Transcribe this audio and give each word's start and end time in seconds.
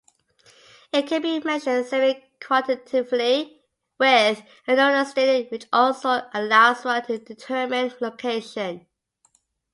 It 0.91 1.05
can 1.05 1.21
be 1.21 1.39
measured 1.41 1.85
semi-quantitatively 1.85 3.61
with 3.99 4.41
immunostaining, 4.67 5.51
which 5.51 5.67
also 5.71 6.23
allows 6.33 6.83
one 6.83 7.05
to 7.05 7.19
determine 7.19 7.93
location. 7.99 8.87